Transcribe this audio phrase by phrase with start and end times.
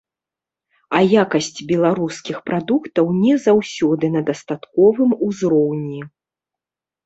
[0.99, 6.01] А якасць беларускіх прадуктаў не заўсёды на дастатковым узроўні.